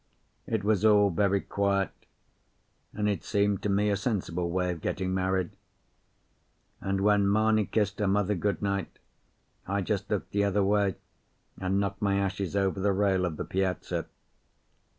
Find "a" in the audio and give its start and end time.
3.91-3.95